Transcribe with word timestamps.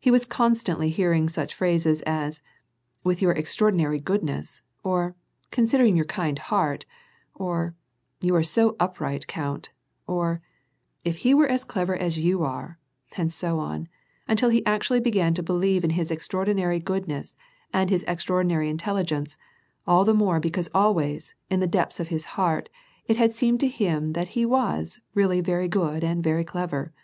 He 0.00 0.10
was 0.10 0.24
constantly 0.24 0.88
hearing 0.88 1.28
such 1.28 1.52
phrases 1.54 2.00
as: 2.06 2.40
With 3.04 3.18
jour 3.18 3.34
extraortlinary 3.34 4.02
goodness;'' 4.02 4.62
or, 4.82 5.16
"Considering 5.50 5.96
your 5.96 6.06
kind 6.06 6.38
heart;" 6.38 6.86
or," 7.34 7.74
You 8.22 8.34
are 8.36 8.42
so 8.42 8.76
upright, 8.80 9.26
count;*' 9.26 9.68
or, 10.06 10.40
"If 11.04 11.18
he 11.18 11.34
were 11.34 11.46
as 11.46 11.62
clever 11.62 11.94
as 11.94 12.18
you 12.18 12.42
are;" 12.42 12.78
and 13.18 13.30
so 13.30 13.58
on, 13.58 13.88
until 14.26 14.48
he 14.48 14.64
actually 14.64 15.00
began 15.00 15.34
to 15.34 15.42
believe 15.42 15.84
in 15.84 15.90
his 15.90 16.10
extraordinary 16.10 16.80
goodness 16.80 17.34
and 17.70 17.90
his 17.90 18.02
extraordinary 18.08 18.70
intelligence, 18.70 19.36
all 19.86 20.06
the 20.06 20.14
more 20.14 20.40
because 20.40 20.70
always, 20.74 21.34
in 21.50 21.60
the 21.60 21.66
depths 21.66 22.00
of 22.00 22.08
his 22.08 22.24
heart, 22.40 22.70
it 23.04 23.18
had 23.18 23.34
seemed 23.34 23.60
to 23.60 23.68
him 23.68 24.14
that 24.14 24.28
he 24.28 24.46
was 24.46 25.00
really 25.12 25.42
very 25.42 25.68
good 25.68 26.02
and 26.02 26.24
very 26.24 26.44
clever. 26.44 26.94